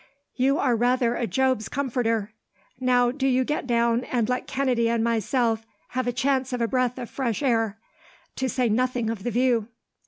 [0.33, 2.33] "You are rather a Job's comforter.
[2.79, 6.67] Now, do you get down, and let Kennedy and myself have a chance of a
[6.67, 7.77] breath of fresh air,
[8.37, 9.67] to say nothing of the view."